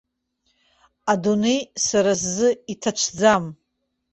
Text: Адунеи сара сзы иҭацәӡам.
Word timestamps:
Адунеи 1.11 1.59
сара 1.85 2.11
сзы 2.21 2.49
иҭацәӡам. 2.73 3.43